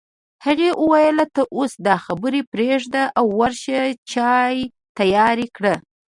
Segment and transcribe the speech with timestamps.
[0.45, 3.79] هغې وویل ته اوس دا خبرې پرېږده او ورشه
[4.11, 4.55] چای
[4.97, 5.73] تيار کړه